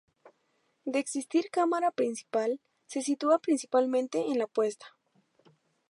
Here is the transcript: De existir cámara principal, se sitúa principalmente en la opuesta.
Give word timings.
De 0.83 0.97
existir 0.97 1.51
cámara 1.51 1.91
principal, 1.91 2.59
se 2.87 3.03
sitúa 3.03 3.37
principalmente 3.37 4.31
en 4.31 4.39
la 4.39 4.45
opuesta. 4.45 4.97